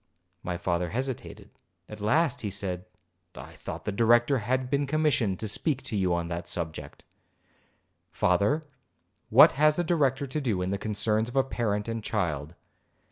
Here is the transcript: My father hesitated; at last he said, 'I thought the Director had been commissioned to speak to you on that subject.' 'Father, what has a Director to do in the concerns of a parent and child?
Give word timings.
My 0.41 0.57
father 0.57 0.89
hesitated; 0.89 1.51
at 1.87 2.01
last 2.01 2.41
he 2.41 2.49
said, 2.49 2.85
'I 3.35 3.53
thought 3.53 3.85
the 3.85 3.91
Director 3.91 4.39
had 4.39 4.67
been 4.67 4.87
commissioned 4.87 5.39
to 5.39 5.47
speak 5.47 5.83
to 5.83 5.95
you 5.95 6.11
on 6.11 6.27
that 6.27 6.47
subject.' 6.47 7.03
'Father, 8.11 8.65
what 9.29 9.51
has 9.51 9.77
a 9.77 9.83
Director 9.83 10.25
to 10.25 10.41
do 10.41 10.63
in 10.63 10.71
the 10.71 10.79
concerns 10.79 11.29
of 11.29 11.35
a 11.35 11.43
parent 11.43 11.87
and 11.87 12.03
child? 12.03 12.55